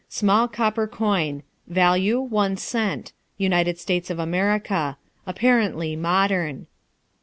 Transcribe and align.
Small 0.09 0.47
copper 0.47 0.87
coin. 0.87 1.43
Value 1.67 2.19
one 2.19 2.57
cent. 2.57 3.13
United 3.37 3.77
States 3.77 4.09
of 4.09 4.17
America. 4.17 4.97
Apparently 5.27 5.95
modern. 5.95 6.65